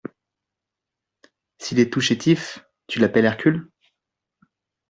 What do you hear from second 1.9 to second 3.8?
tout chétif, tu l’appelles Hercule?